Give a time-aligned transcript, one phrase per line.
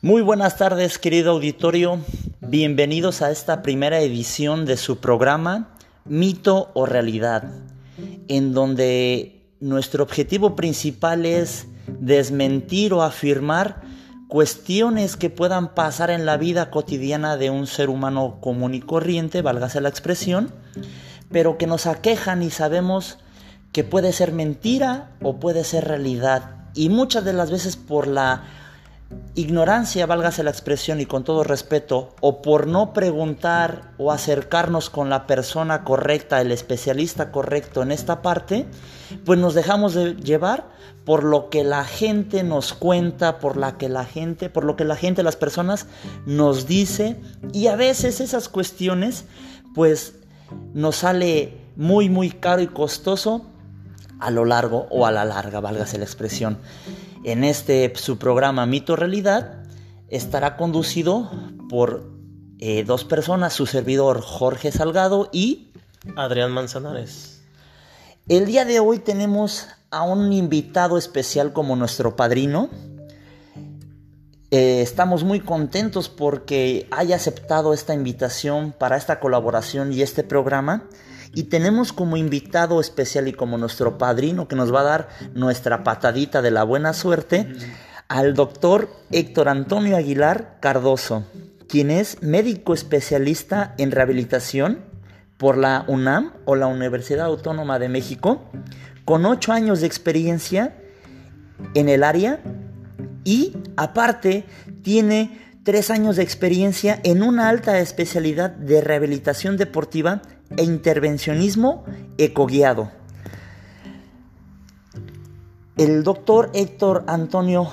[0.00, 1.98] Muy buenas tardes, querido auditorio.
[2.40, 5.74] Bienvenidos a esta primera edición de su programa
[6.04, 7.50] Mito o Realidad,
[8.28, 13.82] en donde nuestro objetivo principal es desmentir o afirmar
[14.28, 19.42] cuestiones que puedan pasar en la vida cotidiana de un ser humano común y corriente,
[19.42, 20.54] válgase la expresión,
[21.32, 23.18] pero que nos aquejan y sabemos
[23.72, 26.68] que puede ser mentira o puede ser realidad.
[26.74, 28.44] Y muchas de las veces por la
[29.34, 35.10] ignorancia, válgase la expresión y con todo respeto, o por no preguntar o acercarnos con
[35.10, 38.66] la persona correcta, el especialista correcto en esta parte,
[39.24, 40.68] pues nos dejamos de llevar
[41.04, 44.84] por lo que la gente nos cuenta, por la que la gente, por lo que
[44.84, 45.86] la gente, las personas
[46.26, 47.20] nos dice,
[47.52, 49.24] y a veces esas cuestiones,
[49.74, 50.14] pues
[50.74, 53.46] nos sale muy muy caro y costoso
[54.18, 56.58] a lo largo o a la larga, válgase la expresión.
[57.24, 59.64] En este su programa Mito Realidad
[60.08, 61.30] estará conducido
[61.68, 62.10] por
[62.58, 65.72] eh, dos personas, su servidor Jorge Salgado y
[66.16, 67.42] Adrián Manzanares.
[68.28, 72.68] El día de hoy tenemos a un invitado especial como nuestro padrino.
[74.50, 80.88] Eh, estamos muy contentos porque haya aceptado esta invitación para esta colaboración y este programa.
[81.34, 85.84] Y tenemos como invitado especial y como nuestro padrino que nos va a dar nuestra
[85.84, 87.54] patadita de la buena suerte
[88.08, 91.24] al doctor Héctor Antonio Aguilar Cardoso,
[91.68, 94.80] quien es médico especialista en rehabilitación
[95.36, 98.42] por la UNAM o la Universidad Autónoma de México,
[99.04, 100.76] con ocho años de experiencia
[101.74, 102.40] en el área
[103.24, 104.44] y aparte
[104.82, 110.22] tiene tres años de experiencia en una alta especialidad de rehabilitación deportiva
[110.56, 111.84] e intervencionismo
[112.16, 112.90] ecoguiado.
[115.76, 117.68] El doctor Héctor Antonio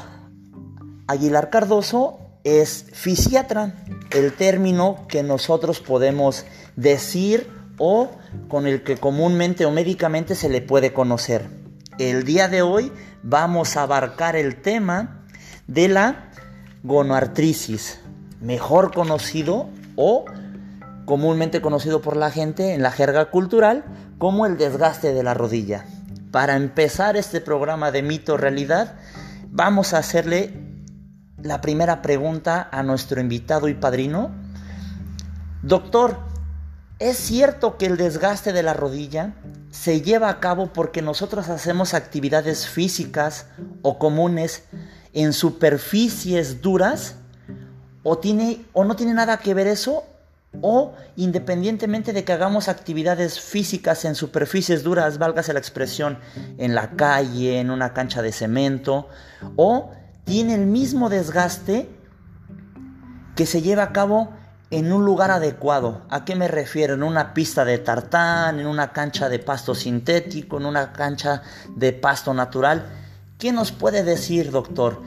[1.08, 6.46] Aguilar Cardoso es fisiatra, el término que nosotros podemos
[6.76, 8.12] decir o
[8.48, 11.50] con el que comúnmente o médicamente se le puede conocer.
[11.98, 12.92] El día de hoy
[13.24, 15.26] vamos a abarcar el tema
[15.68, 16.30] de la
[16.84, 18.00] gonoartrisis,
[18.42, 20.26] mejor conocido o
[21.06, 23.86] comúnmente conocido por la gente en la jerga cultural
[24.18, 25.86] como el desgaste de la rodilla.
[26.32, 28.96] Para empezar este programa de mito realidad,
[29.50, 30.66] vamos a hacerle
[31.42, 34.32] la primera pregunta a nuestro invitado y padrino.
[35.62, 36.18] Doctor,
[37.00, 39.36] ¿es cierto que el desgaste de la rodilla
[39.70, 43.48] se lleva a cabo porque nosotros hacemos actividades físicas
[43.82, 44.64] o comunes
[45.14, 47.16] en superficies duras?
[48.04, 50.04] ¿O, tiene, o no tiene nada que ver eso?
[50.62, 56.20] O independientemente de que hagamos actividades físicas en superficies duras, válgase la expresión,
[56.58, 59.08] en la calle, en una cancha de cemento,
[59.56, 59.92] o
[60.24, 61.90] tiene el mismo desgaste
[63.36, 64.34] que se lleva a cabo
[64.72, 66.02] en un lugar adecuado.
[66.10, 66.96] ¿A qué me refiero?
[66.96, 71.44] En una pista de tartán, en una cancha de pasto sintético, en una cancha
[71.76, 72.86] de pasto natural.
[73.38, 75.02] ¿Qué nos puede decir, doctor?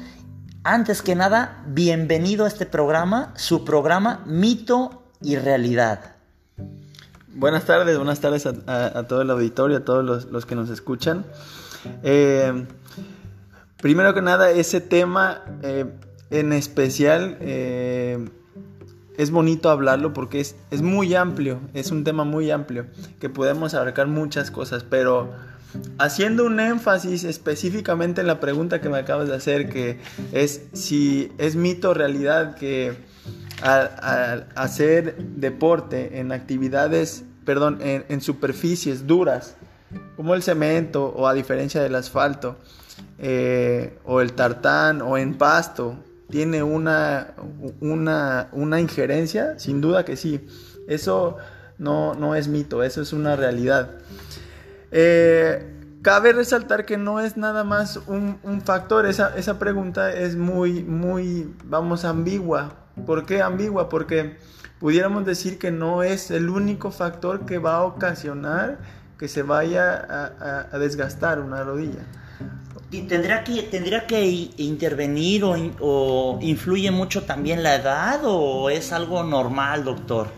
[0.63, 6.17] Antes que nada, bienvenido a este programa, su programa Mito y realidad.
[7.35, 11.25] Buenas tardes, buenas tardes a, todo el auditorio, a todos los, que nos escuchan.
[12.03, 12.67] Eh,
[13.81, 15.87] primero que nada, ese tema eh,
[16.31, 18.29] en especial eh,
[19.17, 22.87] es bonito hablarlo porque es, es, muy amplio, es un tema muy amplio,
[23.21, 25.31] que podemos abarcar muchas cosas, pero
[25.99, 30.01] haciendo un énfasis específicamente en la pregunta que me acabas de hacer, que
[30.33, 32.97] es si es mito o realidad que
[33.63, 39.57] al, hacer deporte en actividades, perdón, en, superficies duras,
[40.17, 42.57] como el cemento o a diferencia del asfalto,
[43.19, 45.97] eh, o el tartán o en pasto,
[46.31, 47.35] tiene una,
[47.81, 50.47] una, una, injerencia, sin duda que sí.
[50.87, 51.37] Eso
[51.79, 53.91] no, no es mito, eso es una realidad.
[54.91, 60.37] Eh, cabe resaltar que no es nada más un, un factor, esa, esa, pregunta es
[60.37, 62.75] muy, muy, vamos, ambigua,
[63.07, 63.89] ¿Por qué ambigua?
[63.89, 64.37] Porque
[64.79, 68.79] pudiéramos decir que no es el único factor que va a ocasionar
[69.19, 72.05] que se vaya a, desgastar una rodilla.
[72.91, 79.25] ¿Y tendría que, tendría que intervenir o, influye mucho también la edad o es algo
[79.25, 80.29] normal, doctor?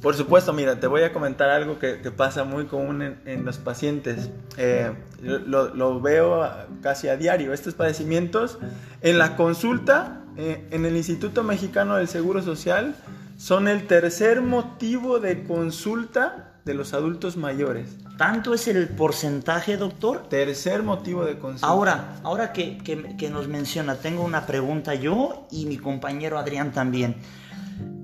[0.00, 4.30] Por supuesto, mira, te voy a comentar algo que, pasa muy común en, los pacientes.
[4.56, 4.90] Eh,
[5.22, 6.48] lo, lo, veo
[6.80, 7.52] casi a diario.
[7.52, 8.58] Estos padecimientos
[9.02, 12.94] en la consulta eh, en el Instituto Mexicano del Seguro Social
[13.38, 17.96] son el tercer motivo de consulta de los adultos mayores.
[18.16, 20.28] ¿Tanto es el porcentaje, doctor?
[20.28, 21.66] Tercer motivo de consulta.
[21.66, 27.16] Ahora, ahora que, que nos menciona, tengo una pregunta yo y mi compañero Adrián también.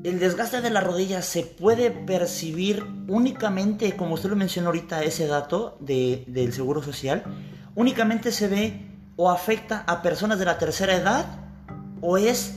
[0.05, 5.29] ¿El desgaste de la rodilla se puede percibir únicamente, como usted lo mencionó ahorita, ese
[5.29, 7.23] dato de, del Seguro Social?
[7.75, 8.87] ¿Únicamente se ve
[9.17, 11.42] o afecta a personas de la tercera edad
[12.03, 12.57] o es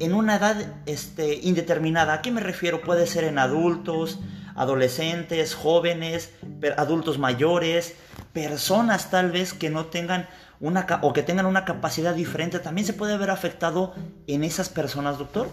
[0.00, 2.14] en una edad este, indeterminada?
[2.14, 2.80] ¿A qué me refiero?
[2.80, 4.18] Puede ser en adultos,
[4.56, 6.32] adolescentes, jóvenes,
[6.76, 7.94] adultos mayores,
[8.32, 10.28] personas tal vez que no tengan
[10.58, 13.94] una o que tengan una capacidad diferente, también se puede ver afectado
[14.26, 15.48] en esas personas, doctor.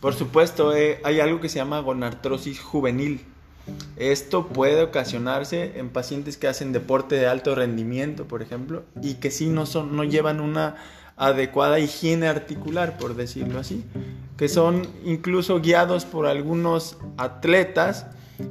[0.00, 3.24] Por supuesto, eh, hay algo que se llama gonartrosis juvenil.
[3.96, 9.30] Esto puede ocasionarse en pacientes que hacen deporte de alto rendimiento, por ejemplo, y que
[9.30, 10.76] sí no, son, no llevan una
[11.22, 13.84] adecuada higiene articular, por decirlo así,
[14.36, 18.06] que son incluso guiados por algunos atletas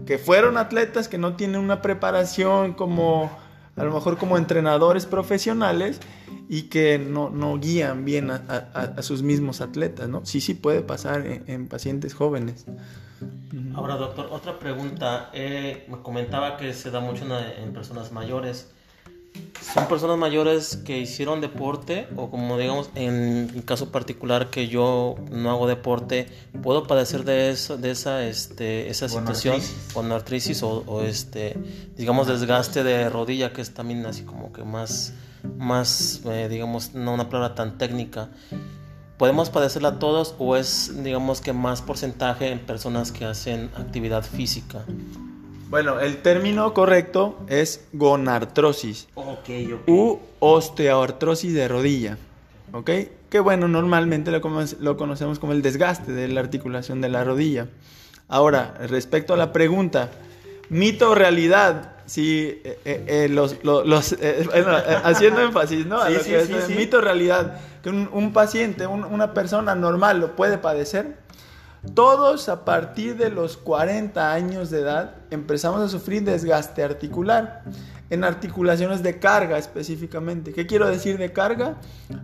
[0.06, 3.29] que fueron atletas que no tienen una preparación como
[3.75, 6.00] a lo mejor como entrenadores profesionales
[6.47, 10.25] y que no, no guían bien a, sus mismos atletas, ¿no?
[10.25, 12.65] Sí, sí puede pasar en, pacientes jóvenes.
[13.75, 15.29] Ahora, doctor, otra pregunta.
[15.33, 17.25] Eh, me comentaba que se da mucho
[17.57, 18.71] en personas mayores
[19.73, 25.15] son personas mayores que hicieron deporte o como digamos en mi caso particular que yo
[25.31, 26.27] no hago deporte
[26.61, 29.61] puedo padecer de eso de esa este esa situación
[29.93, 31.57] con artritis o, este
[31.95, 35.13] digamos desgaste de rodilla que es también así como que más
[35.57, 38.29] más eh, digamos no una palabra tan técnica.
[39.17, 44.85] Podemos padecerla todos o es digamos que más porcentaje en personas que hacen actividad física
[45.71, 49.07] bueno, el término correcto es gonartrosis.
[49.15, 52.18] Okay, U osteoartrosis de rodilla.
[52.73, 52.89] ¿Ok?
[53.29, 54.41] Que bueno, normalmente lo,
[54.79, 57.69] lo conocemos como el desgaste de la articulación de la rodilla.
[58.27, 60.09] Ahora, respecto a la pregunta,
[60.68, 63.56] mito o realidad, si eh, eh, eh, los,
[65.06, 66.06] haciendo énfasis, ¿no?
[66.06, 66.33] Sí, sí,
[66.67, 71.15] sí, mito o realidad, que un, paciente, una persona normal lo puede padecer.
[71.95, 77.63] Todos a partir de los 40 años de edad empezamos a sufrir desgaste articular,
[78.11, 80.53] en articulaciones de carga específicamente.
[80.53, 81.77] ¿Qué quiero decir de carga?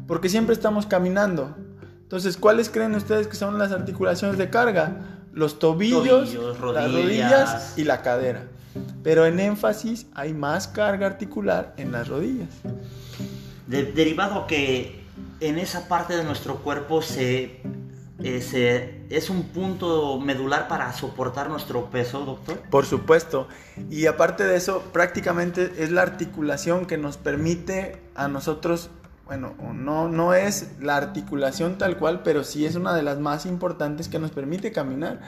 [0.05, 1.55] Porque siempre estamos caminando.
[2.03, 4.97] Entonces, ¿cuáles creen ustedes que son las articulaciones de carga?
[5.33, 8.43] Los tobillos, las rodillas y la cadera.
[9.01, 12.49] Pero en énfasis hay más carga articular en las rodillas.
[13.65, 15.03] derivado que
[15.39, 17.61] en esa parte de nuestro cuerpo se
[18.23, 22.59] es un punto medular para soportar nuestro peso, doctor?
[22.69, 23.47] Por supuesto.
[23.89, 28.89] Y aparte de eso, prácticamente es la articulación que nos permite a nosotros,
[29.25, 33.45] bueno, no, no es la articulación tal cual, pero sí es una de las más
[33.45, 35.21] importantes que nos permite caminar.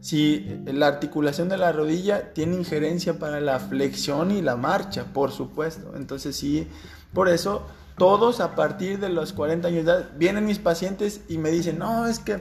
[0.00, 5.32] Si la articulación de la rodilla tiene injerencia para la flexión y la marcha, por
[5.32, 5.94] supuesto.
[5.96, 6.68] Entonces sí,
[7.12, 7.66] por eso
[7.98, 11.78] todos a partir de los 40 años de edad, vienen mis pacientes y me dicen,
[11.78, 12.38] no, es que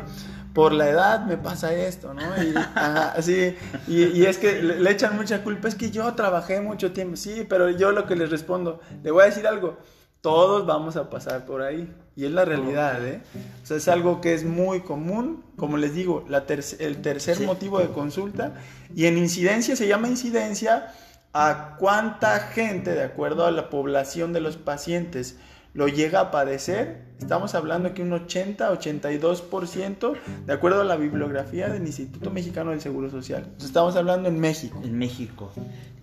[0.54, 2.22] por la edad me pasa esto, ¿no?
[2.44, 3.56] Y, así,
[3.88, 7.70] y, es que le, echan mucha culpa, es que yo trabajé mucho tiempo, sí, pero
[7.70, 9.78] yo lo que les respondo, le voy a decir algo,
[10.22, 13.22] todos vamos a pasar por ahí, y es la realidad, ¿eh?
[13.62, 16.44] O sea, es algo que es muy común, como les digo, la
[16.80, 18.56] el tercer motivo de consulta,
[18.96, 20.92] y en incidencia se llama incidencia
[21.40, 25.38] a cuánta gente, de acuerdo a la población de los pacientes,
[25.76, 27.04] lo llega a padecer.
[27.20, 30.18] Estamos hablando que un 80-82%,
[30.48, 33.54] de acuerdo a la bibliografía del Instituto Mexicano del Seguro Social.
[33.60, 34.82] estamos hablando en México.
[34.84, 35.52] En México.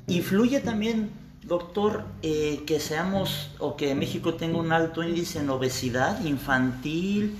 [0.06, 1.10] Influye también,
[1.42, 7.36] doctor, eh, que seamos o que México tenga un alto índice en obesidad infantil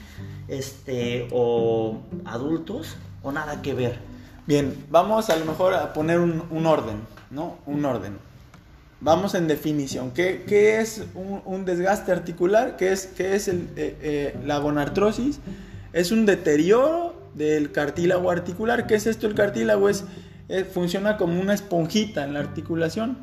[0.48, 4.13] este, o adultos, o nada que ver.
[4.46, 7.14] Bien, vamos a lo mejor a poner un orden.
[7.34, 7.58] ¿no?
[7.66, 8.16] Un orden.
[9.00, 10.12] Vamos en definición.
[10.12, 12.76] ¿Qué, es un, desgaste articular?
[12.76, 15.40] ¿Qué es, eh, eh, la gonartrosis?
[15.92, 18.86] Es un deterioro del cartílago articular.
[18.86, 19.26] ¿Qué es esto?
[19.26, 20.04] El cartílago es,
[20.48, 23.18] eh, funciona como una esponjita en la articulación.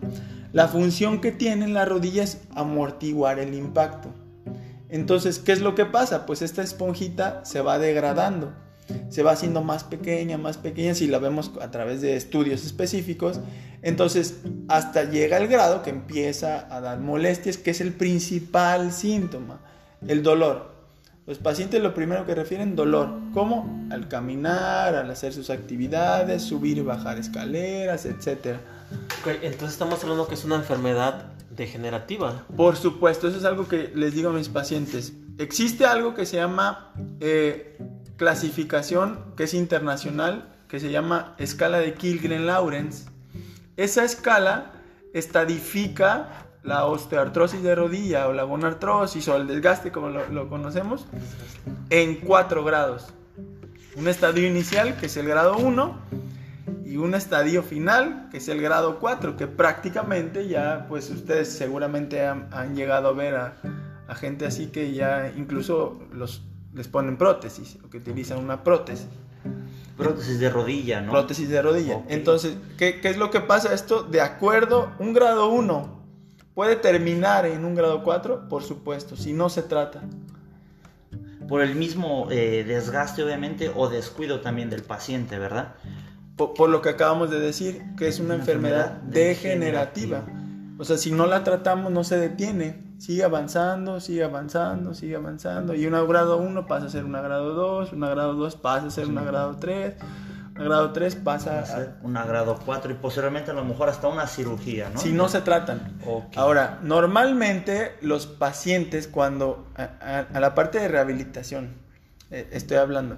[0.54, 4.10] La función que tiene en la rodilla es amortiguar el impacto.
[4.90, 6.26] Entonces, ¿qué es lo que pasa?
[6.26, 8.54] Pues esta esponjita se va degradando
[9.10, 13.40] se va haciendo más pequeña, más pequeña, si la vemos a través de estudios específicos.
[13.82, 19.62] Entonces, hasta llega el grado que empieza a dar molestias, que es el principal síntoma,
[20.08, 20.72] el dolor.
[21.28, 23.88] Los pacientes lo primero que refieren dolor, ¿cómo?
[23.92, 28.58] Al caminar, al hacer sus actividades, subir y bajar escaleras, etc.
[29.42, 32.46] entonces estamos hablando que es una enfermedad degenerativa.
[32.58, 35.14] Por supuesto, eso es algo que les digo a mis pacientes.
[35.38, 37.78] Existe algo que se llama eh,
[38.22, 43.10] clasificación que es internacional, que se llama escala de Kilgren-Lawrence,
[43.78, 44.74] esa escala
[45.12, 51.08] estadifica la osteoartrosis de rodilla o la gonartrosis o el desgaste como lo, conocemos
[51.90, 53.12] en 4 grados.
[53.96, 56.00] Un estadio inicial que es el grado 1
[56.86, 62.28] y un estadio final que es el grado 4 que prácticamente ya pues ustedes seguramente
[62.28, 67.90] han, llegado a ver a, gente así que ya incluso los, les ponen prótesis o
[67.90, 69.08] que utilizan una prótesis.
[69.98, 71.12] Prótesis de rodilla, ¿no?
[71.12, 71.98] Prótesis de rodilla.
[71.98, 72.16] Okay.
[72.16, 73.74] Entonces, ¿qué, ¿qué, es lo que pasa?
[73.74, 76.02] Esto, de acuerdo, un grado 1
[76.54, 80.02] puede terminar en un grado 4, por supuesto, si no se trata.
[81.48, 85.76] Por el mismo eh, desgaste, obviamente, o descuido también del paciente, ¿verdad?
[86.38, 90.20] Por, por lo que acabamos de decir, que es una, una enfermedad, enfermedad degenerativa.
[90.20, 90.41] degenerativa.
[90.82, 92.82] O sea, si no la tratamos, no se detiene.
[92.98, 95.76] Sigue avanzando, sigue avanzando, sigue avanzando.
[95.76, 98.90] Y una grado 1 pasa a ser una grado 2, una grado 2 pasa a
[98.90, 99.94] ser una grado 3,
[100.56, 104.08] una grado 3 pasa a ser una grado 4 y posteriormente a lo mejor hasta
[104.08, 105.00] una cirugía, ¿no?
[105.00, 106.00] Si no se tratan.
[106.04, 106.42] Okay.
[106.42, 111.76] Ahora, normalmente los pacientes cuando a, a, a la parte de rehabilitación,
[112.32, 113.18] eh, estoy hablando,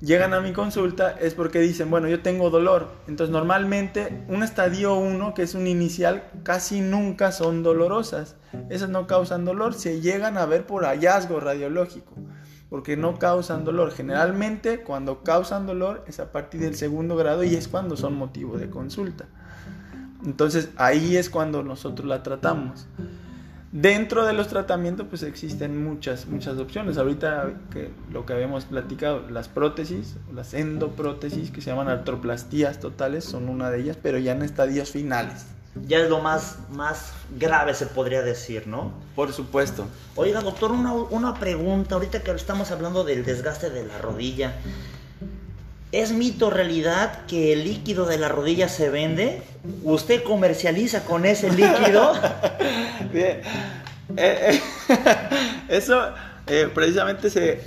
[0.00, 2.90] llegan a mi consulta es porque dicen, bueno, yo tengo dolor.
[3.08, 8.36] Entonces, normalmente un estadio 1, que es un inicial, casi nunca son dolorosas.
[8.70, 12.14] Esas no causan dolor, se llegan a ver por hallazgo radiológico,
[12.70, 13.90] porque no causan dolor.
[13.90, 18.58] Generalmente, cuando causan dolor es a partir del segundo grado y es cuando son motivo
[18.58, 19.26] de consulta.
[20.24, 22.86] Entonces, ahí es cuando nosotros la tratamos.
[23.72, 26.98] Dentro de los tratamientos pues existen muchas, muchas opciones.
[26.98, 33.24] Ahorita que lo que habíamos platicado, las prótesis, las endoprótesis que se llaman artroplastías totales
[33.24, 35.46] son una de ellas, pero ya en estadios finales.
[35.86, 38.92] Ya es lo más, más grave se podría decir, ¿no?
[39.16, 39.86] Por supuesto.
[40.16, 41.94] Oiga, doctor, una, una pregunta.
[41.94, 44.54] Ahorita que estamos hablando del desgaste de la rodilla.
[45.92, 49.42] ¿Es mito realidad que el líquido de la rodilla se vende?
[49.84, 52.14] ¿Usted comercializa con ese líquido?
[53.12, 53.42] Bien.
[54.16, 54.60] Eh, eh,
[55.68, 56.00] eso
[56.46, 57.60] eh, precisamente se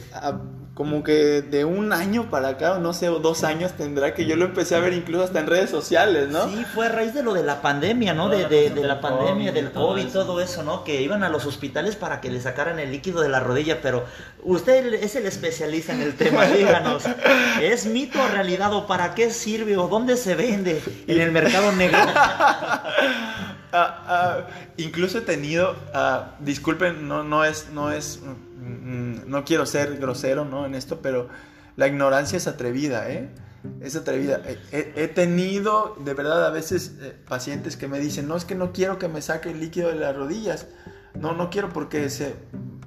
[0.75, 4.25] como que de un año para acá, o no sé, o dos años tendrá que
[4.25, 6.49] yo lo empecé a ver incluso hasta en redes sociales, ¿no?
[6.49, 8.27] Sí, fue a raíz de lo de la pandemia, ¿no?
[8.27, 10.83] De, de, de la pandemia, del COVID, todo eso, ¿no?
[10.83, 14.03] Que iban a los hospitales para que le sacaran el líquido de la rodilla, pero
[14.43, 17.03] usted es el especialista en el tema, díganos,
[17.61, 21.71] ¿es mito o realidad o para qué sirve o dónde se vende en el mercado
[21.71, 21.99] negro?
[23.71, 24.43] Uh, uh,
[24.75, 28.19] incluso he tenido, uh, disculpen, no, no es, no es,
[28.65, 30.65] no quiero ser grosero, ¿no?
[30.65, 31.29] En esto, pero
[31.75, 33.29] la ignorancia es atrevida, ¿eh?
[33.81, 34.41] Es atrevida.
[34.71, 38.55] He, he tenido, de verdad, a veces eh, pacientes que me dicen, no, es que
[38.55, 40.67] no quiero que me saque el líquido de las rodillas.
[41.15, 42.35] No, no quiero porque se,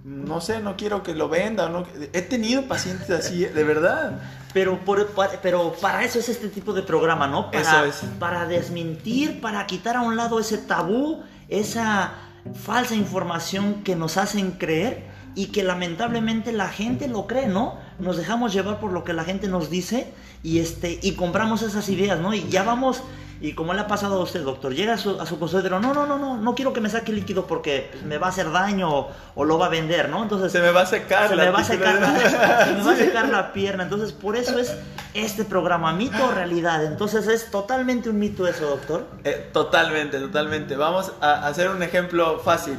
[0.05, 1.69] no sé, no quiero que lo venda.
[1.69, 4.21] No, he tenido pacientes así, de verdad.
[4.53, 7.51] Pero, por, para, pero para eso es este tipo de programa, ¿no?
[7.51, 8.11] Para, eso es.
[8.19, 12.13] Para desmentir, para quitar a un lado ese tabú, esa
[12.55, 17.77] falsa información que nos hacen creer y que lamentablemente la gente lo cree, ¿no?
[17.99, 21.89] Nos dejamos llevar por lo que la gente nos dice y, este, y compramos esas
[21.89, 22.35] ideas, ¿no?
[22.35, 23.03] Y ya vamos
[23.41, 25.95] y como le ha pasado a usted, doctor, llega a su, a su consultorio, no,
[25.95, 28.51] no, no, no, no quiero que me saque líquido porque pues, me va a hacer
[28.51, 30.25] daño o, o, lo va a vender, ¿no?
[30.25, 32.93] Entonces se me va a secar, se me va a secar, la, se me va
[32.93, 33.85] a secar la pierna.
[33.85, 34.77] Entonces por eso es
[35.15, 36.85] este programa, mito o realidad.
[36.85, 39.07] Entonces es totalmente un mito eso, doctor.
[39.23, 40.75] Eh, totalmente, totalmente.
[40.75, 42.77] Vamos a hacer un ejemplo fácil.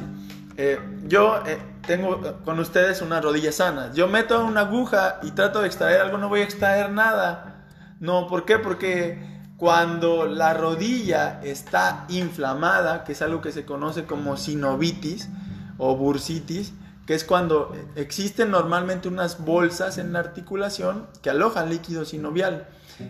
[0.57, 0.77] Eh,
[1.07, 1.57] yo eh,
[1.89, 3.91] tengo con ustedes una rodilla sana.
[3.95, 7.65] Yo meto una aguja y trato de extraer algo, no voy a extraer nada.
[7.99, 8.59] No, ¿por qué?
[8.59, 15.29] Porque cuando la rodilla está inflamada, que es algo que se conoce como sinovitis
[15.79, 16.73] o bursitis,
[17.07, 22.67] que es cuando existen normalmente unas bolsas en la articulación que alojan líquido sinovial.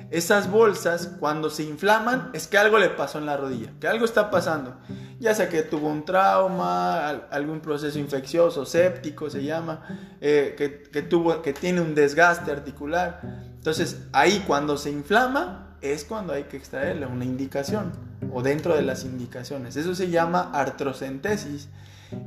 [0.09, 4.05] Esas bolsas, cuando se inflaman, es que algo le pasó en la rodilla, que algo
[4.05, 4.77] está pasando.
[5.19, 11.41] Ya sea que tuvo un trauma, algún proceso infeccioso, séptico se llama, eh, que, tuvo,
[11.41, 13.21] que tiene un desgaste articular.
[13.55, 17.91] Entonces, ahí cuando se inflama, es cuando hay que extraerle una indicación
[18.33, 19.75] o dentro de las indicaciones.
[19.75, 21.69] Eso se llama artrocentesis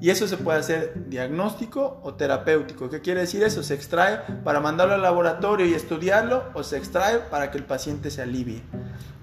[0.00, 2.88] y eso se puede hacer diagnóstico o terapéutico.
[2.88, 3.62] ¿Qué quiere decir eso?
[3.62, 8.10] Se extrae para mandarlo al laboratorio y estudiarlo o se extrae para que el paciente
[8.10, 8.62] se alivie.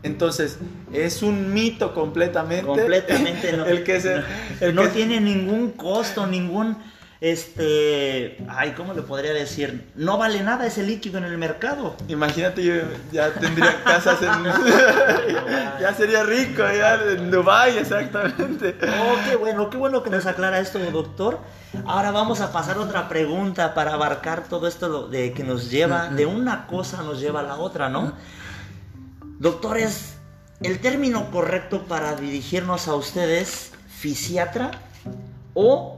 [0.03, 0.57] Entonces,
[0.93, 2.65] es un mito completamente.
[2.65, 3.65] Completamente, no.
[3.65, 4.21] el que se,
[4.61, 4.89] el no que...
[4.89, 6.77] tiene ningún costo, ningún
[7.21, 9.91] este, ay, ¿cómo le podría decir?
[9.95, 11.97] No vale nada ese líquido en el mercado.
[12.07, 12.75] Imagínate, yo
[13.11, 14.45] ya tendría casas en...
[15.81, 18.77] ya sería rico, ya en Dubai exactamente.
[18.83, 21.39] Oh, qué bueno, qué bueno que nos aclara esto, doctor.
[21.85, 26.07] Ahora vamos a pasar a otra pregunta para abarcar todo esto de que nos lleva,
[26.07, 28.13] de una cosa nos lleva a la otra, ¿no?
[29.39, 30.15] Doctores,
[30.61, 34.71] el término correcto para dirigirnos a ustedes, fisiatra
[35.53, 35.97] o,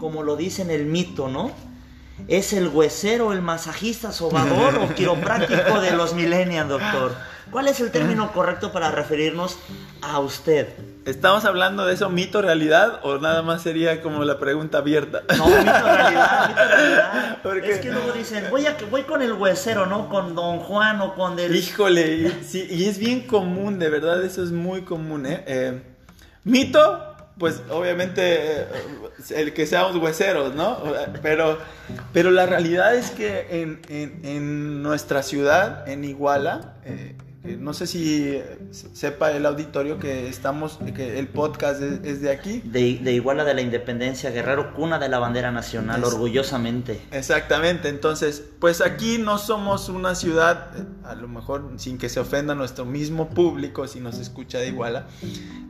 [0.00, 1.52] como lo dice en el mito, ¿no?
[2.26, 7.16] ¿Es el huesero, el masajista, sobador o quiropráctico de los millennials, doctor?
[7.50, 9.58] ¿Cuál es el término correcto para referirnos
[10.02, 10.68] a usted?
[11.04, 13.00] ¿Estamos hablando de eso, mito, realidad?
[13.02, 15.22] ¿O nada más sería como la pregunta abierta?
[15.36, 16.60] No, mito, realidad, mito,
[17.52, 17.64] realidad.
[17.64, 20.08] Es que luego dicen, voy, a, voy con el huesero, ¿no?
[20.08, 21.54] Con don Juan o con del...
[21.56, 25.42] Híjole, y, sí, y es bien común, de verdad, eso es muy común, ¿eh?
[25.46, 25.82] eh
[26.44, 28.66] mito, pues obviamente eh,
[29.30, 30.78] el que seamos hueseros, ¿no?
[31.22, 31.58] Pero,
[32.12, 37.86] pero la realidad es que en, en, en nuestra ciudad, en Iguala, eh, no sé
[37.86, 38.38] si
[38.70, 42.60] sepa el auditorio que estamos, que el podcast es, de aquí.
[42.64, 47.00] De, de, Iguala de la Independencia, Guerrero, cuna de la bandera nacional, orgullosamente.
[47.10, 50.70] Exactamente, entonces, pues aquí no somos una ciudad,
[51.02, 55.06] a lo mejor sin que se ofenda nuestro mismo público si nos escucha de Iguala,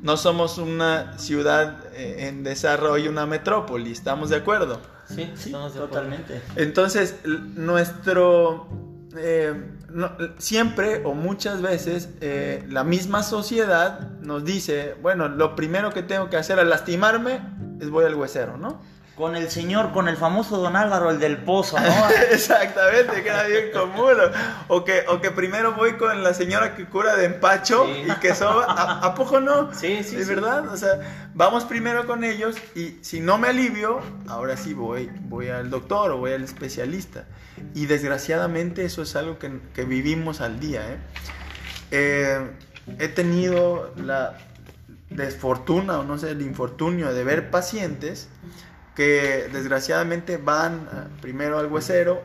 [0.03, 4.81] no somos una ciudad eh, en desarrollo, una metrópoli, ¿estamos de acuerdo?
[5.07, 6.41] Sí, sí, totalmente.
[6.57, 8.69] Entonces, nuestro
[9.17, 9.55] eh,
[10.38, 16.30] siempre o muchas veces eh, la misma sociedad nos dice, bueno, lo primero que tengo
[16.30, 17.40] que hacer al lastimarme
[17.80, 18.80] es voy al huesero, ¿no?
[19.21, 22.09] Con el señor, con el famoso don Álvaro, el del pozo, ¿no?
[22.31, 24.15] Exactamente, que era bien común.
[24.69, 28.35] O que, o que primero voy con la señora que cura de empacho y que
[28.35, 28.65] soba.
[28.67, 29.75] ¿A, poco no?
[29.75, 30.17] Sí, sí.
[30.17, 30.67] ¿Es verdad?
[30.69, 35.49] O sea, vamos primero con ellos y si no me alivio, ahora sí voy, voy
[35.49, 37.27] al doctor o voy al especialista.
[37.75, 40.81] Y desgraciadamente eso es algo que, que vivimos al día.
[40.93, 40.97] ¿eh?
[41.91, 42.50] Eh,
[42.99, 44.39] he tenido la
[45.11, 48.31] desfortuna o no sé, el infortunio de ver pacientes
[48.94, 52.23] que desgraciadamente van eh, primero al huesero,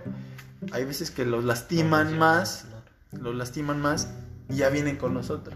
[0.71, 2.65] hay veces que los lastiman más,
[3.11, 4.09] los lastiman más
[4.49, 5.55] y ya vienen con nosotros.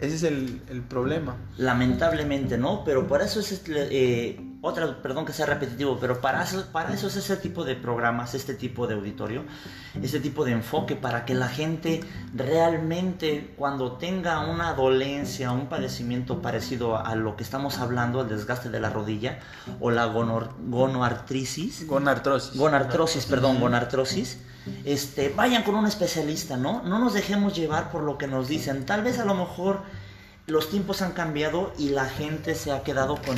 [0.00, 1.36] Ese es el, el problema.
[1.56, 2.84] Lamentablemente, ¿no?
[2.84, 7.08] Pero por eso es eh, otra, perdón que sea repetitivo, pero para eso, para eso
[7.08, 9.44] es ese tipo de programas, este tipo de auditorio,
[10.00, 12.00] este tipo de enfoque, para que la gente
[12.34, 18.70] realmente cuando tenga una dolencia, un padecimiento parecido a lo que estamos hablando, el desgaste
[18.70, 19.40] de la rodilla
[19.80, 21.86] o la gonor, gonoartritis.
[21.86, 22.56] Gonartrosis.
[22.56, 24.38] Gonartrosis, perdón, gonartrosis
[24.84, 26.82] este, vayan con un especialista, ¿no?
[26.82, 28.86] No nos dejemos llevar por lo que nos dicen.
[28.86, 29.82] Tal vez a lo mejor
[30.46, 33.36] los tiempos han cambiado y la gente se ha quedado con,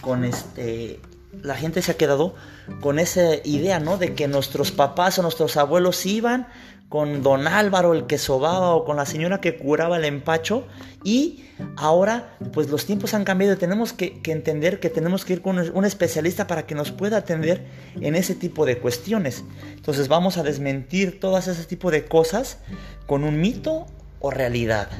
[0.00, 1.00] con este,
[1.40, 2.34] la gente se ha quedado
[2.80, 3.96] con esa idea, ¿no?
[3.96, 6.46] De que nuestros papás o nuestros abuelos iban
[6.92, 10.66] con don Álvaro el que sobaba o con la señora que curaba el empacho
[11.02, 11.42] y
[11.76, 15.58] ahora pues los tiempos han cambiado y tenemos que, entender que tenemos que ir con
[15.58, 17.66] un especialista para que nos pueda atender
[17.98, 19.42] en ese tipo de cuestiones.
[19.74, 22.58] Entonces vamos a desmentir todas ese tipo de cosas
[23.06, 23.86] con un mito
[24.20, 24.90] o realidad.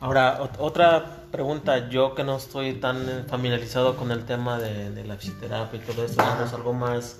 [0.00, 5.80] Ahora, otra pregunta, yo que no estoy tan familiarizado con el tema de, la fisioterapia
[5.80, 7.18] y todo eso, es algo más,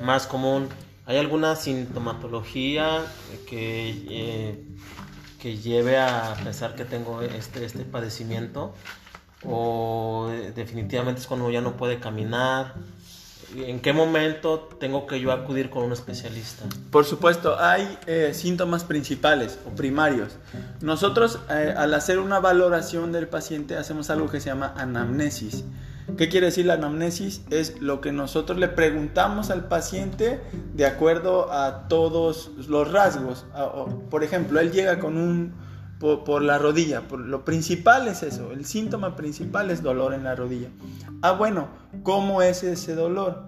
[0.00, 0.68] más común.
[1.04, 3.04] ¿Hay alguna sintomatología
[3.48, 4.64] que, eh,
[5.40, 8.72] que lleve a pensar que tengo este, este padecimiento?
[9.44, 12.74] ¿O definitivamente es cuando ya no puede caminar?
[13.56, 16.64] ¿En qué momento tengo que yo acudir con un especialista?
[16.90, 20.36] Por supuesto, hay eh, síntomas principales o primarios.
[20.80, 25.64] Nosotros eh, al hacer una valoración del paciente hacemos algo que se llama anamnesis.
[26.16, 27.42] ¿Qué quiere decir la anamnesis?
[27.50, 30.40] Es lo que nosotros le preguntamos al paciente
[30.74, 33.44] de acuerdo a todos los rasgos.
[34.10, 35.54] Por ejemplo, él llega con un
[36.02, 37.02] por, la rodilla.
[37.02, 38.52] Por, lo principal es eso.
[38.52, 40.68] El síntoma principal es dolor en la rodilla.
[41.22, 41.68] Ah, bueno,
[42.02, 43.44] ¿cómo es ese dolor?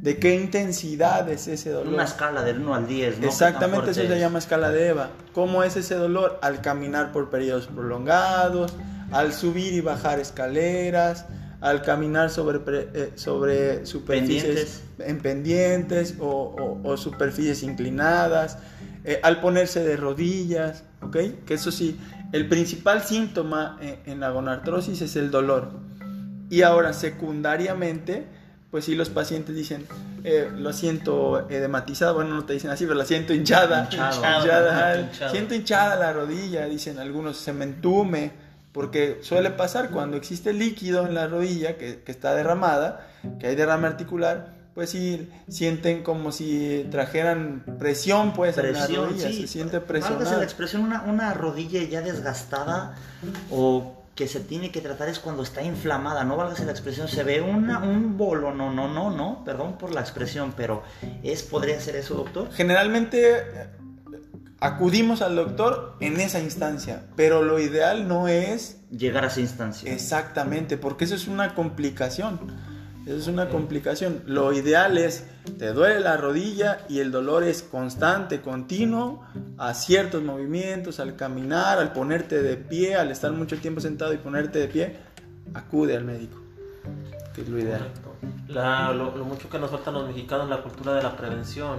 [0.00, 1.92] ¿De qué intensidad es ese dolor?
[1.92, 3.26] Una escala del 1 al 10, ¿no?
[3.26, 5.10] Exactamente, eso se llama escala de Eva.
[5.32, 6.38] ¿Cómo es ese dolor?
[6.42, 8.72] Al caminar por periodos prolongados,
[9.10, 11.26] al subir y bajar escaleras,
[11.60, 18.58] al caminar sobre, eh, sobre superficies en pendientes o, superficies inclinadas,
[19.06, 21.16] eh, al ponerse de rodillas, ¿ok?
[21.46, 21.98] Que eso sí,
[22.32, 25.70] el principal síntoma en, en la gonartrosis es el dolor.
[26.50, 28.26] Y ahora, secundariamente,
[28.70, 29.86] pues si los pacientes dicen,
[30.24, 35.54] eh, lo siento edematizado, bueno, no te dicen así, pero la siento hinchada, hinchada, siento
[35.54, 38.32] hinchada la rodilla, dicen algunos, se me entume
[38.72, 43.86] porque suele pasar cuando existe líquido en la rodilla que, está derramada, que hay derrame
[43.86, 50.22] articular, pues sí sienten como si trajeran presión pues en la rodilla, se siente presión.
[50.22, 52.94] la expresión una, una rodilla ya desgastada
[53.50, 57.24] o que se tiene que tratar es cuando está inflamada, no valga la expresión, se
[57.24, 60.82] ve una, un bolo, no, no, no, no, perdón por la expresión, pero
[61.22, 62.50] es, ¿podría ser eso, doctor?
[62.52, 63.44] Generalmente
[64.60, 69.90] acudimos al doctor en esa instancia, pero lo ideal no es llegar a esa instancia.
[69.90, 72.75] Exactamente, porque eso es una complicación.
[73.06, 74.22] Eso es una complicación.
[74.26, 75.24] Lo ideal es,
[75.58, 79.22] te duele la rodilla y el dolor es constante, continuo,
[79.58, 84.16] a ciertos movimientos, al caminar, al ponerte de pie, al estar mucho tiempo sentado y
[84.16, 84.96] ponerte de pie,
[85.54, 86.42] acude al médico,
[87.32, 87.88] que es lo ideal.
[88.48, 91.78] lo, mucho que nos falta a los mexicanos la cultura de la prevención,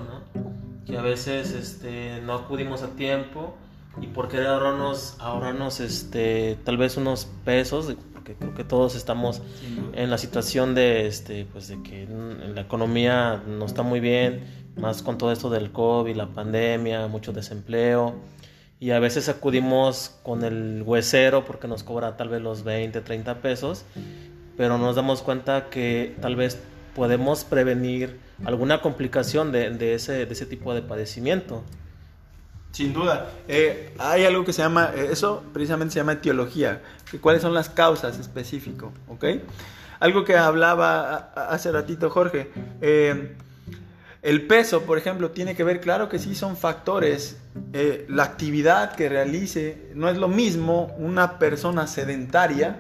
[0.86, 3.58] que a veces este, no acudimos a tiempo
[4.00, 7.94] y por querer ahorrarnos, ahorrarnos este, tal vez unos pesos,
[8.36, 9.42] creo que todos estamos
[9.94, 12.08] en la situación de, este, pues de que
[12.54, 14.44] la economía no está muy bien,
[14.76, 18.16] más con todo esto del COVID, la pandemia, mucho desempleo.
[18.80, 23.42] Y a veces acudimos con el huesero porque nos cobra tal vez los 20, 30
[23.42, 23.86] pesos,
[24.56, 26.60] pero nos damos cuenta que tal vez
[26.96, 31.64] podemos prevenir alguna complicación de, ese, de ese tipo de padecimiento.
[32.72, 33.30] Sin duda.
[33.48, 37.54] Eh, hay algo que se llama, eh, eso precisamente se llama etiología, que cuáles son
[37.54, 39.26] las causas específico, ¿ok?
[40.00, 42.52] Algo que hablaba hace ratito Jorge,
[42.82, 43.36] eh,
[44.22, 47.38] el peso, por ejemplo, tiene que ver, claro que sí son factores,
[48.08, 52.78] la actividad que realice, no es lo mismo una persona sedentaria,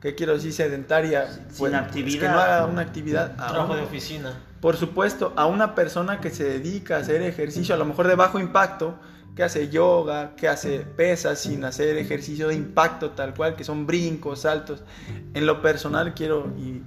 [0.00, 1.26] ¿qué quiero decir sedentaria?
[1.50, 2.20] Sin actividad.
[2.20, 3.34] que no haga una actividad.
[3.36, 4.34] Trabajo de oficina.
[4.60, 8.14] Por supuesto, a una persona que se dedica a hacer ejercicio, a lo mejor de
[8.14, 8.94] bajo impacto,
[9.34, 13.86] que hace yoga, que hace pesas sin hacer ejercicio de impacto tal cual, que son
[13.86, 14.82] brincos, saltos.
[15.34, 16.82] En lo personal quiero, y,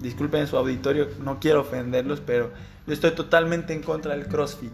[0.00, 2.50] disculpen su auditorio, no quiero ofenderlos, pero
[2.86, 4.72] yo estoy totalmente en contra del CrossFit.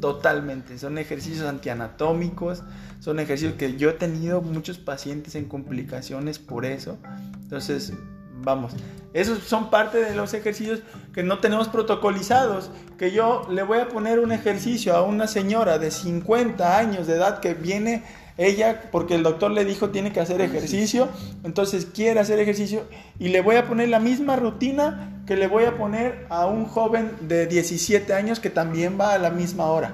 [0.00, 0.78] Totalmente.
[0.78, 2.62] Son ejercicios antianatómicos,
[2.98, 6.98] son ejercicios que yo he tenido muchos pacientes en complicaciones por eso.
[7.42, 7.94] Entonces,
[8.42, 8.72] vamos,
[9.12, 10.80] esos son parte de los ejercicios
[11.12, 12.70] que no tenemos protocolizados.
[12.96, 17.16] Que yo le voy a poner un ejercicio a una señora de 50 años de
[17.16, 18.04] edad que viene
[18.36, 21.08] ella, porque el doctor le dijo tiene que hacer ejercicio,
[21.44, 22.84] entonces quiere hacer ejercicio
[23.18, 26.64] y le voy a poner la misma rutina que le voy a poner a un
[26.64, 29.92] joven de 17 años que también va a la misma hora.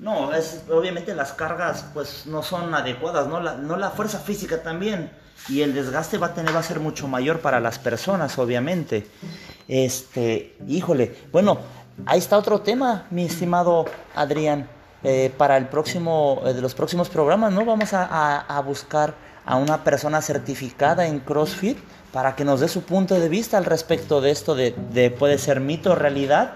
[0.00, 3.40] No, es, obviamente las cargas pues no son adecuadas, ¿no?
[3.40, 5.10] La, no la fuerza física también
[5.48, 9.06] y el desgaste va a tener va a ser mucho mayor para las personas, obviamente.
[9.66, 11.58] Este, híjole, bueno,
[12.06, 14.68] ahí está otro tema, mi estimado Adrián.
[15.04, 17.64] Eh, para el próximo, eh, de los próximos programas, ¿no?
[17.64, 19.14] Vamos a, buscar
[19.46, 21.78] a una persona certificada en CrossFit
[22.12, 25.38] para que nos dé su punto de vista al respecto de esto de, de puede
[25.38, 26.54] ser mito o realidad,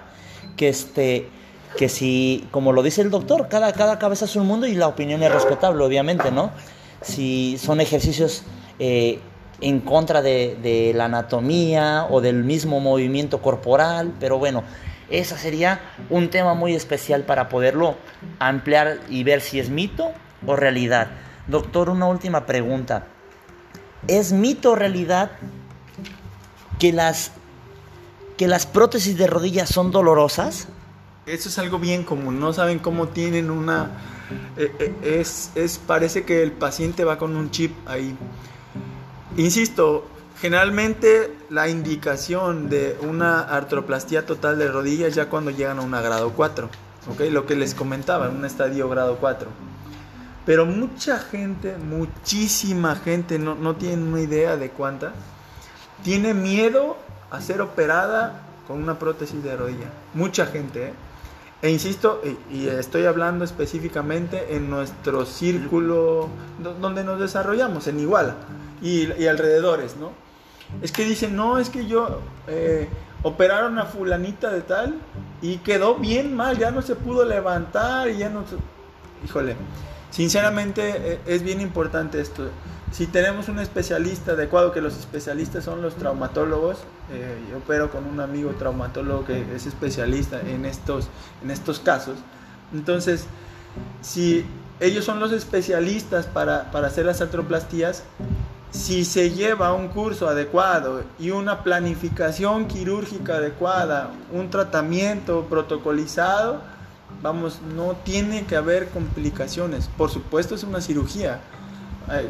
[0.57, 1.29] que este
[1.77, 4.89] que si, como lo dice el doctor, cada, cada cabeza es un mundo y la
[4.89, 6.51] opinión es respetable, obviamente, ¿no?
[7.01, 8.43] Si son ejercicios
[8.85, 9.21] eh,
[9.61, 14.65] en contra de, la anatomía o del mismo movimiento corporal, pero bueno,
[15.09, 17.95] ese sería un tema muy especial para poderlo
[18.41, 20.11] ampliar y ver si es mito
[20.45, 21.13] o realidad.
[21.47, 23.07] Doctor, una última pregunta.
[24.09, 25.31] ¿Es mito o realidad
[26.81, 27.31] que las,
[28.37, 30.67] que las prótesis de rodillas son dolorosas?
[31.25, 33.93] Eso es algo bien común, no saben cómo tienen una...
[34.57, 38.17] Eh, eh, es, es, parece que el paciente va con un chip ahí
[39.37, 40.05] Insisto,
[40.41, 46.33] generalmente la indicación de una artroplastía total de rodillas ya cuando llegan a un grado
[46.33, 46.69] 4,
[47.11, 47.21] ¿ok?
[47.31, 49.49] Lo que les comentaba, en un estadio grado 4.
[50.45, 55.13] Pero mucha gente, muchísima gente, no, no tienen una idea de cuánta,
[56.05, 56.99] tiene miedo
[57.31, 59.87] a ser operada con una prótesis de rodilla.
[60.13, 60.93] Mucha gente, ¿eh?
[61.63, 62.21] E insisto,
[62.51, 66.29] y, estoy hablando específicamente en nuestro círculo
[66.81, 68.35] donde nos desarrollamos, en Iguala
[68.83, 70.11] y, alrededores, ¿no?
[70.83, 72.89] Es que dicen, no, es que yo eh,
[73.23, 74.97] operaron a fulanita de tal
[75.41, 78.43] y quedó bien mal, ya no se pudo levantar y ya no.
[79.25, 79.55] Híjole,
[80.11, 82.49] sinceramente eh, es bien importante esto.
[82.93, 86.79] Si tenemos un especialista adecuado, que los especialistas son los traumatólogos,
[87.11, 91.09] eh, yo opero con un amigo traumatólogo que es especialista en estos,
[91.43, 92.19] en estos casos,
[92.75, 93.27] entonces,
[94.03, 94.45] si
[94.81, 98.05] ellos son los especialistas para, para hacer las artroplastías,
[98.71, 106.61] si se lleva un curso adecuado y una planificación quirúrgica adecuada, un tratamiento protocolizado,
[107.23, 109.89] vamos, no tiene que haber complicaciones.
[109.97, 111.41] Por supuesto es una cirugía.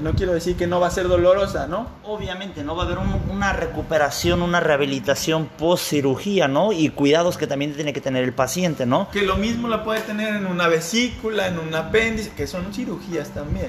[0.00, 1.88] No quiero decir que no va a ser dolorosa, ¿no?
[2.04, 6.72] Obviamente, no va a haber una recuperación, una rehabilitación post cirugía, ¿no?
[6.72, 9.08] Y cuidados que también tiene que tener el paciente, ¿no?
[9.10, 13.30] Que lo mismo la puede tener en una vesícula, en un apéndice, que son cirugías
[13.30, 13.68] también.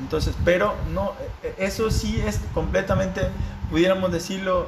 [0.00, 3.22] Entonces, pero no, e, e, eso sí es completamente,
[3.70, 4.66] pudiéramos decirlo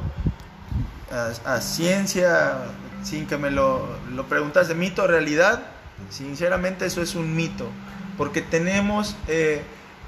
[1.45, 2.59] a, ciencia,
[3.03, 5.63] sin que me lo, lo preguntas de mito o realidad,
[6.11, 7.69] sinceramente eso es un mito.
[8.17, 9.63] porque tenemos eh,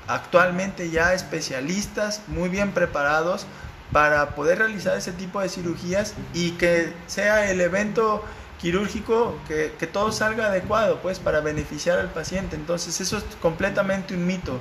[0.09, 3.47] actualmente ya especialistas muy bien preparados
[3.93, 8.25] para poder realizar ese tipo de cirugías y que sea el evento
[8.61, 12.57] quirúrgico que, que, todo salga adecuado pues para beneficiar al paciente.
[12.57, 14.59] Entonces eso es completamente un mito.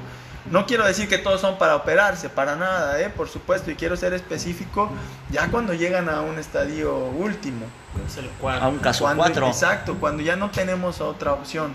[0.51, 3.10] No quiero decir que todos son para operarse para nada ¿eh?
[3.10, 4.91] por supuesto y quiero ser específico
[5.31, 7.65] ya cuando llegan a un estadio último.
[8.62, 11.73] A un caso 4 exacto cuando ya no tenemos otra opción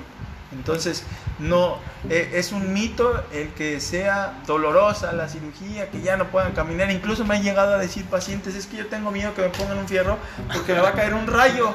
[0.52, 1.04] entonces,
[1.38, 6.52] no eh, es un mito el que sea dolorosa la cirugía, que ya no puedan
[6.52, 6.90] caminar.
[6.90, 9.78] Incluso me han llegado a decir pacientes, es que yo tengo miedo que me pongan
[9.78, 10.18] un fierro
[10.52, 11.72] porque me va a caer un rayo.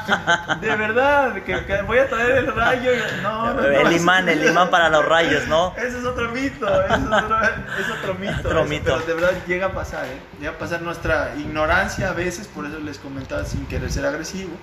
[0.60, 2.92] De verdad, que, voy a traer el rayo.
[3.22, 5.74] No, el imán, el imán para los rayos, ¿no?
[5.76, 8.48] Ese es otro mito, es otro, es otro mito.
[8.48, 8.84] Otro mito.
[8.84, 10.20] Pero de verdad llega a pasar, ¿eh?
[10.38, 14.56] Llega a pasar nuestra ignorancia a veces, por eso les comentaba sin querer ser agresivo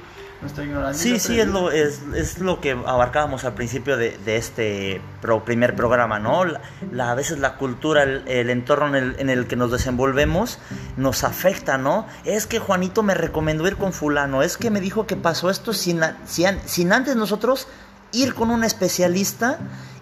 [0.93, 5.01] Sí, sí, es lo, es, es, lo que abarcábamos al principio de, de este
[5.45, 6.45] primer programa, ¿no?
[6.45, 10.57] La, a veces la cultura, el, entorno en el, en el, que nos desenvolvemos
[10.97, 12.07] nos afecta, ¿no?
[12.25, 15.73] Es que Juanito me recomendó ir con fulano, es que me dijo que pasó esto
[15.73, 17.67] sin, sin, sin antes nosotros
[18.11, 19.59] ir con un especialista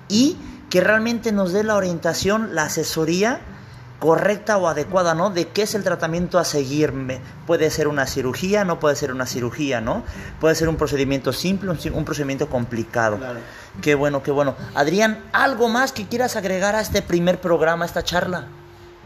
[0.07, 0.37] y
[0.69, 3.41] que realmente nos dé la orientación, la asesoría
[3.99, 5.29] correcta o adecuada, ¿no?
[5.29, 7.19] De qué es el tratamiento a seguirme.
[7.45, 10.03] Puede ser una cirugía, no puede ser una cirugía, ¿no?
[10.39, 13.17] Puede ser un procedimiento simple, un, procedimiento complicado.
[13.17, 13.39] Claro.
[13.81, 14.55] Qué bueno, qué bueno.
[14.73, 18.47] Adrián, ¿algo más que quieras agregar a este primer programa, a esta charla?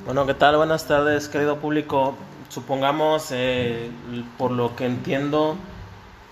[0.06, 0.58] Bueno, ¿qué tal?
[0.58, 2.16] Buenas tardes, querido público.
[2.50, 3.90] Supongamos, eh,
[4.38, 5.58] por lo que entiendo,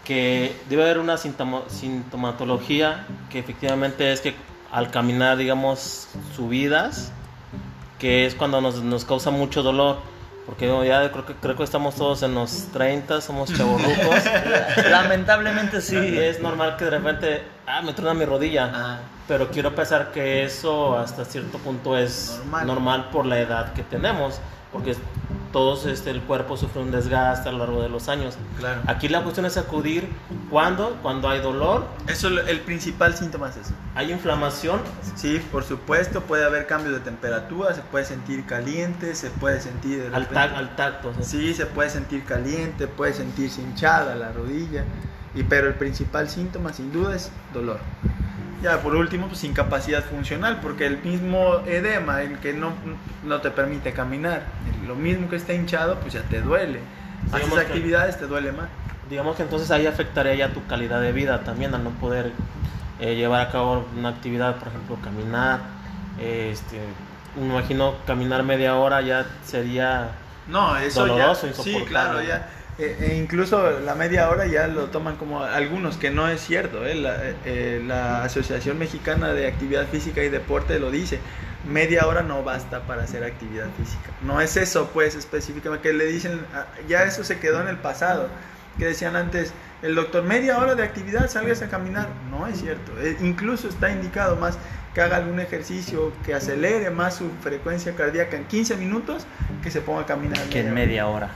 [0.03, 4.35] que debe haber una sintomatología que efectivamente es que
[4.71, 7.11] al caminar, digamos, subidas,
[8.01, 9.97] que es cuando nos, nos causa mucho dolor.
[10.47, 14.25] Porque ya creo que, creo que estamos todos en los 30, somos chavorrucos.
[14.89, 16.17] Lamentablemente sí.
[16.17, 18.71] Es normal que de repente, ah, me truena mi rodilla.
[18.73, 18.99] Ah.
[19.27, 23.83] Pero quiero pensar que eso hasta cierto punto es normal, normal por la edad que
[23.83, 24.41] tenemos.
[24.73, 24.95] Porque
[25.51, 28.37] todos este, el cuerpo sufre un desgaste a lo largo de los años.
[28.59, 28.81] Claro.
[28.87, 30.07] Aquí la cuestión es acudir
[30.49, 31.85] cuando, cuando hay dolor.
[32.07, 33.73] Eso el principal síntoma es eso.
[33.95, 34.81] ¿Hay inflamación?
[35.15, 40.09] Sí, por supuesto, puede haber cambios de temperatura, se puede sentir caliente, se puede sentir...
[40.13, 41.13] Al, al, tacto.
[41.21, 41.53] ¿sí?
[41.53, 44.85] se puede sentir caliente, puede sentirse hinchada la rodilla,
[45.35, 47.79] y, pero el principal síntoma sin duda es dolor.
[48.61, 52.73] Ya, por último, pues incapacidad funcional, porque el mismo edema, el que no,
[53.23, 54.43] no te permite caminar,
[54.85, 56.79] lo mismo que está hinchado, pues ya te duele.
[57.31, 58.67] Haces actividades, te duele más.
[59.09, 62.31] Digamos que entonces ahí afectaría ya tu calidad de vida también al no poder
[62.99, 65.59] eh, llevar a cabo una actividad, por ejemplo, caminar.
[66.19, 66.79] este,
[67.35, 70.11] me imagino caminar media hora ya sería
[70.47, 72.47] no, eso doloroso, ya, Sí, claro, ya
[72.81, 76.85] eh, e incluso la media hora ya lo toman como algunos, que no es cierto.
[76.85, 76.95] ¿eh?
[76.95, 81.19] La, eh, la, Asociación Mexicana de Actividad Física y Deporte lo dice.
[81.67, 84.09] Media hora no basta para hacer actividad física.
[84.23, 87.77] No es eso, pues, específicamente, que le dicen, ah, ya eso se quedó en el
[87.77, 88.29] pasado.
[88.79, 92.07] Que decían antes, el doctor, media hora de actividad, salgas a caminar.
[92.31, 92.91] No es cierto.
[93.21, 94.57] incluso está indicado más
[94.95, 99.25] que haga algún ejercicio que acelere más su frecuencia cardíaca en 15 minutos
[99.61, 100.39] que se ponga a caminar.
[100.49, 101.29] Que en media hora.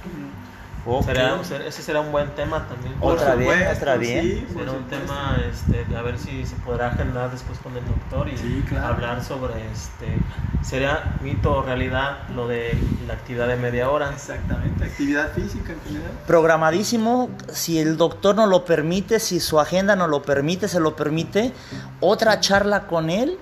[1.03, 2.93] Será, ese será un buen tema también.
[3.01, 4.21] Otra vez, otra bien.
[4.21, 8.27] Sí, será un tema, este, a ver si se podrá agendar después con el doctor
[8.29, 10.19] y hablar sobre, este,
[10.61, 14.11] sería mito o realidad lo de la actividad de media hora.
[14.13, 16.11] Exactamente, actividad física en general.
[16.27, 20.95] Programadísimo, si el doctor no lo permite, si su agenda no lo permite, se lo
[20.95, 21.51] permite,
[21.99, 23.39] otra charla con él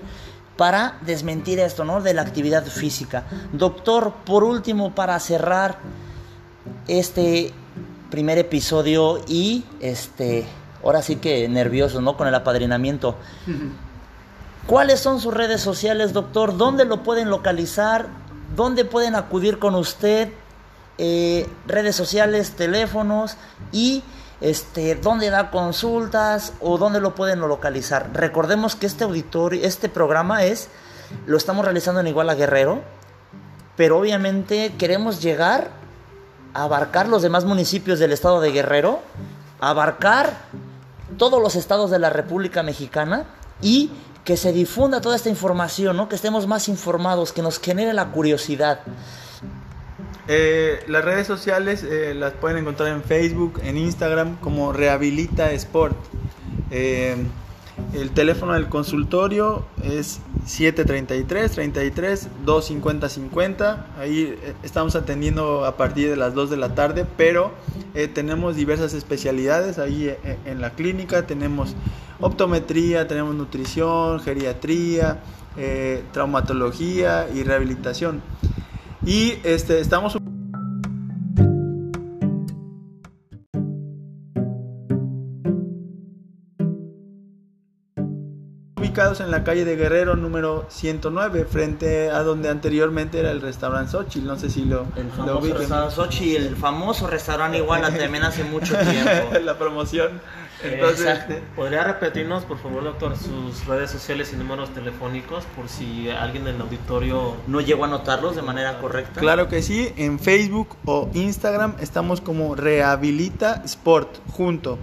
[0.56, 2.00] para desmentir esto, ¿no?
[2.00, 3.24] De la actividad física.
[3.52, 5.76] Doctor, por último, para cerrar
[6.88, 7.52] este
[8.10, 10.46] primer episodio y este,
[10.82, 12.16] ahora sí que nervioso, ¿no?
[12.16, 13.16] Con el apadrinamiento.
[14.66, 16.56] ¿Cuáles son sus redes sociales, doctor?
[16.56, 18.06] ¿Dónde lo pueden localizar?
[18.56, 20.30] ¿Dónde pueden acudir con usted?
[20.96, 23.36] Eh, redes sociales, teléfonos
[23.72, 24.04] y
[24.40, 28.10] este, dónde da consultas o dónde lo pueden localizar.
[28.12, 30.68] Recordemos que este auditorio, este programa es,
[31.26, 32.82] lo estamos realizando en Iguala Guerrero,
[33.76, 35.70] pero obviamente queremos llegar
[36.54, 39.00] abarcar los demás municipios del estado de Guerrero,
[39.60, 40.32] abarcar
[41.18, 43.26] todos los estados de la República Mexicana
[43.60, 43.90] y
[44.24, 46.08] que se difunda toda esta información, ¿no?
[46.08, 48.80] que estemos más informados, que nos genere la curiosidad.
[50.26, 55.96] Eh, las redes sociales eh, las pueden encontrar en Facebook, en Instagram como Rehabilita Sport.
[56.70, 57.16] Eh,
[57.92, 63.86] el teléfono del consultorio es 733 33 250 50.
[63.98, 67.52] Ahí eh, estamos atendiendo a partir de las 2 de la tarde, pero
[67.94, 71.26] eh, tenemos diversas especialidades ahí eh, en la clínica.
[71.26, 71.74] Tenemos
[72.20, 75.20] optometría, tenemos nutrición, geriatría,
[76.12, 78.22] traumatología y rehabilitación.
[79.06, 80.16] Y este, estamos
[89.10, 93.92] ubicados en la calle de Guerrero número 109, frente a donde anteriormente era el restaurante
[93.92, 94.26] Xochitl.
[94.26, 95.58] No sé si lo, El lo famoso ubiquen.
[95.58, 99.38] restaurante Sochi, el famoso restaurante Iguala también hace mucho tiempo.
[99.42, 100.20] la promoción.
[100.62, 101.34] Entonces, Exacto.
[101.34, 106.44] este, ¿Podría repetirnos, por favor, doctor, sus redes sociales y números telefónicos por si alguien
[106.44, 107.34] del auditorio...
[107.46, 109.20] ¿No llegó a anotarlos de manera correcta?
[109.20, 114.78] Claro que sí, en Facebook o Instagram estamos como Rehabilita Sport junto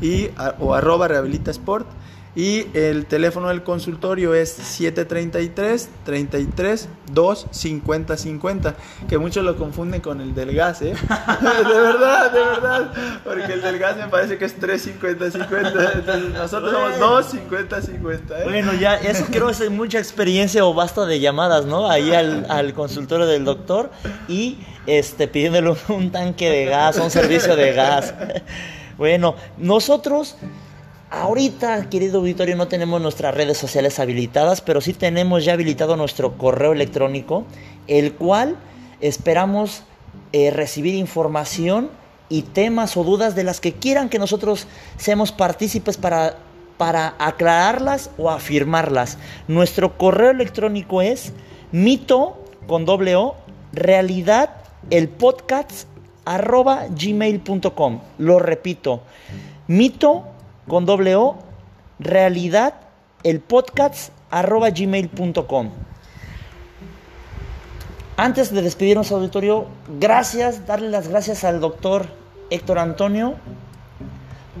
[0.00, 1.86] y a- o arroba Rehabilita Sport
[2.36, 8.74] y el teléfono del consultorio es 733 33 2 50 50
[9.08, 10.94] que muchos lo confunden con el del gas, ¿eh?
[11.40, 12.92] de verdad, de verdad,
[13.24, 17.26] porque el del gas me parece que es 3 50 50, entonces nosotros somos 2
[17.26, 18.44] 50 50, ¿eh?
[18.44, 21.90] Bueno, ya, eso creo que es mucha experiencia o basta de llamadas, ¿no?
[21.90, 23.90] Ahí al, al consultorio del doctor
[24.28, 28.14] y este, pidiéndole un, un tanque de gas, un servicio de gas.
[29.00, 30.36] Bueno, nosotros
[31.10, 36.38] ahorita, querido auditorio, no tenemos nuestras redes sociales habilitadas, pero sí tenemos ya habilitado nuestro
[36.38, 37.44] correo electrónico,
[37.86, 38.56] el cual
[39.00, 39.82] esperamos
[40.32, 41.90] eh, recibir información
[42.28, 46.36] y temas o dudas de las que quieran que nosotros seamos partícipes para,
[46.78, 49.18] para aclararlas o afirmarlas.
[49.48, 51.32] Nuestro correo electrónico es
[51.72, 53.34] mito con doble o
[53.72, 54.50] realidad
[54.90, 55.88] el podcast
[56.24, 58.00] arroba gmail.com.
[58.18, 59.02] Lo repito,
[59.66, 60.24] mito
[60.70, 61.36] con doble o
[61.98, 62.74] realidad
[63.24, 65.70] el podcast arroba gmail.com.
[68.16, 69.66] Antes de despedirnos auditorio,
[69.98, 72.06] gracias, darle las gracias al doctor
[72.50, 73.34] Héctor Antonio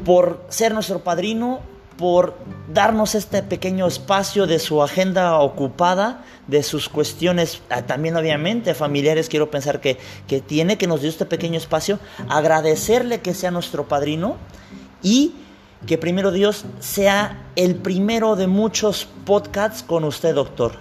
[0.04, 1.60] por ser nuestro padrino,
[1.96, 2.36] por
[2.74, 9.28] darnos este pequeño espacio de su agenda ocupada, de sus cuestiones ah, también obviamente familiares,
[9.28, 9.96] quiero pensar que,
[10.26, 14.38] que tiene, que nos dio este pequeño espacio, agradecerle que sea nuestro padrino
[15.04, 15.34] y
[15.86, 20.72] que primero Dios sea el primero de muchos podcasts con usted, doctor.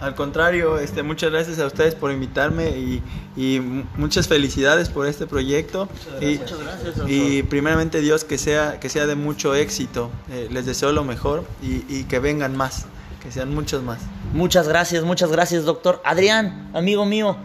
[0.00, 3.02] Al contrario, este, muchas gracias a ustedes por invitarme y,
[3.36, 5.88] y mu- muchas felicidades por este proyecto.
[6.20, 7.08] Y, Muchas gracias, doctor.
[7.10, 10.10] y primeramente Dios que sea, que sea de mucho éxito.
[10.32, 12.86] Eh, les deseo lo mejor y, y que vengan más,
[13.22, 14.00] que sean muchos más.
[14.32, 16.02] Muchas gracias, muchas gracias, doctor.
[16.04, 17.36] Adrián, amigo mío,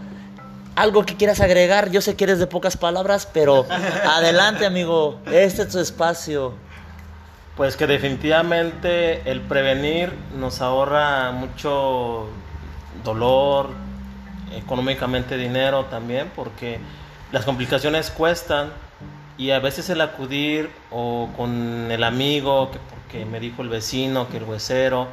[0.76, 3.68] algo que quieras agregar, yo sé que eres de pocas palabras, pero
[4.10, 6.54] adelante, amigo, este es tu espacio.
[7.58, 12.28] Pues que definitivamente el prevenir nos ahorra mucho
[13.04, 13.72] dolor,
[14.56, 16.80] económicamente dinero también, porque
[17.32, 18.70] las complicaciones cuestan
[19.40, 24.30] y a veces el acudir o con el amigo, que porque me dijo el vecino,
[24.30, 25.08] que el huesero,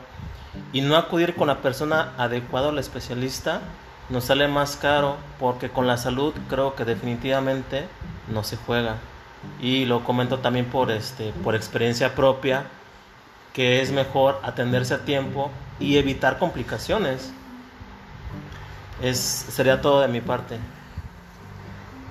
[0.75, 3.63] y no acudir con la persona adecuada al especialista,
[4.11, 7.87] nos sale más caro porque con la salud creo que definitivamente
[8.29, 8.97] no se juega.
[9.61, 12.65] Y lo comento también por, este, por experiencia propia,
[13.53, 17.33] que es mejor atenderse a tiempo y evitar complicaciones.
[19.03, 20.59] Es, sería todo de mi parte.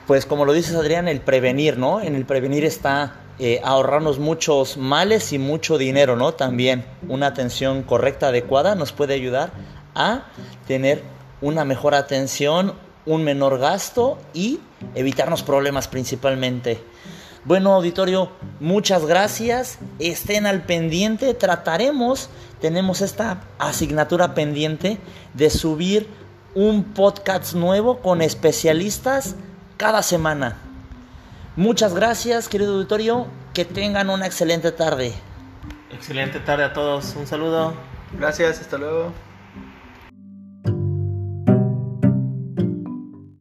[0.08, 2.02] Pues como lo dices, Adrián, el prevenir, ¿no?
[2.02, 6.34] En el prevenir está eh, ahorrarnos muchos males y mucho dinero, ¿no?
[6.34, 9.52] También una atención correcta, adecuada, nos puede ayudar
[9.96, 10.26] a
[10.67, 11.04] tener
[11.41, 12.74] una mejor atención,
[13.06, 14.60] un menor gasto y
[14.93, 16.84] evitarnos problemas principalmente.
[17.45, 18.29] Bueno, auditorio,
[18.62, 19.77] muchas gracias.
[19.99, 21.34] Estén al pendiente.
[21.34, 22.29] Trataremos,
[22.62, 24.97] tenemos esta asignatura pendiente
[25.34, 26.08] de subir
[26.56, 29.36] un podcast nuevo con especialistas
[29.75, 30.58] cada semana.
[31.58, 33.27] Muchas gracias, querido auditorio.
[33.53, 35.13] Que tengan una excelente tarde.
[35.91, 37.13] Excelente tarde a todos.
[37.15, 37.73] Un saludo.
[38.17, 39.12] Gracias, hasta luego.